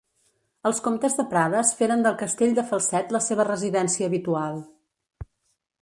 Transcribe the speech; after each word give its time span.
Els 0.69 0.79
comtes 0.87 1.17
de 1.19 1.25
Prades 1.33 1.73
feren 1.81 2.01
del 2.07 2.17
castell 2.23 2.57
de 2.61 2.65
Falset 2.71 3.15
la 3.17 3.23
seva 3.29 3.47
residència 3.51 4.11
habitual. 4.13 4.63